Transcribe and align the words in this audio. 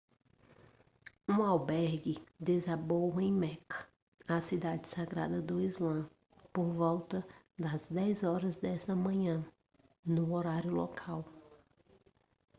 um 1.29 1.43
albergue 1.43 2.15
desabou 2.39 3.21
em 3.21 3.31
meca 3.31 3.85
a 4.27 4.41
cidade 4.41 4.87
sagrada 4.87 5.39
do 5.43 5.61
islã 5.61 6.09
por 6.51 6.71
volta 6.73 7.23
das 7.55 7.87
10 7.91 8.23
horas 8.23 8.57
desta 8.57 8.95
manhã 8.95 9.45
no 10.03 10.33
horário 10.33 10.71
local 10.73 11.23